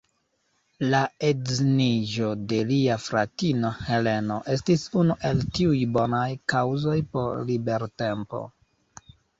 [0.93, 6.27] La edziniĝo de lia fratino Heleno estis unu el tiuj bonaj
[6.57, 8.47] kaŭzoj por libertempo.